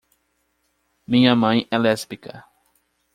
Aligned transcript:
Minha 1.05 1.35
mãe 1.35 1.67
é 1.69 1.77
lésbica. 1.77 2.33